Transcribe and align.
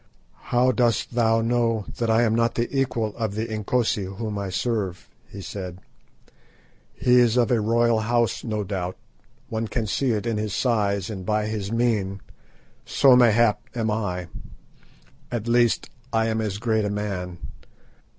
"How 0.45 0.71
dost 0.71 1.13
thou 1.13 1.41
know 1.41 1.85
that 1.97 2.09
I 2.09 2.23
am 2.23 2.33
not 2.33 2.55
the 2.55 2.75
equal 2.75 3.15
of 3.17 3.35
the 3.35 3.45
Inkosi 3.45 4.05
whom 4.05 4.35
I 4.35 4.49
serve?" 4.49 5.07
he 5.29 5.41
said. 5.41 5.77
"He 6.95 7.19
is 7.19 7.37
of 7.37 7.51
a 7.51 7.61
royal 7.61 7.99
house, 7.99 8.43
no 8.43 8.63
doubt; 8.63 8.97
one 9.49 9.67
can 9.67 9.85
see 9.85 10.09
it 10.13 10.25
in 10.25 10.37
his 10.37 10.55
size 10.55 11.11
and 11.11 11.23
by 11.23 11.45
his 11.45 11.71
mien; 11.71 12.19
so, 12.83 13.15
mayhap, 13.15 13.61
am 13.75 13.91
I. 13.91 14.25
At 15.31 15.47
least, 15.47 15.91
I 16.11 16.25
am 16.29 16.41
as 16.41 16.57
great 16.57 16.83
a 16.83 16.89
man. 16.89 17.37